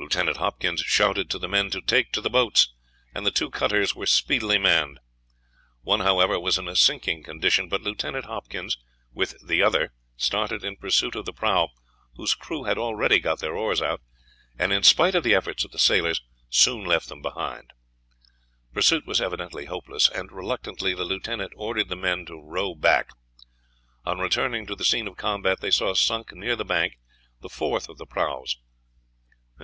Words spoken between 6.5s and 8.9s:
in a sinking condition; but Lieutenant Hopkins